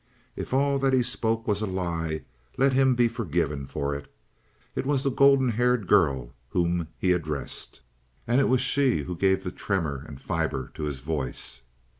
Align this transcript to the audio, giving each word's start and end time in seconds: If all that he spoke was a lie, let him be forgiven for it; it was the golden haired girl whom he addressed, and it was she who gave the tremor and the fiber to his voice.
If 0.35 0.51
all 0.51 0.79
that 0.79 0.93
he 0.93 1.03
spoke 1.03 1.47
was 1.47 1.61
a 1.61 1.67
lie, 1.67 2.23
let 2.57 2.73
him 2.73 2.95
be 2.95 3.07
forgiven 3.07 3.67
for 3.67 3.93
it; 3.93 4.11
it 4.75 4.83
was 4.83 5.03
the 5.03 5.11
golden 5.11 5.49
haired 5.49 5.85
girl 5.85 6.33
whom 6.49 6.87
he 6.97 7.11
addressed, 7.11 7.81
and 8.25 8.41
it 8.41 8.49
was 8.49 8.61
she 8.61 9.03
who 9.03 9.15
gave 9.15 9.43
the 9.43 9.51
tremor 9.51 10.03
and 10.07 10.17
the 10.17 10.23
fiber 10.23 10.71
to 10.73 10.85
his 10.85 11.01
voice. 11.01 11.61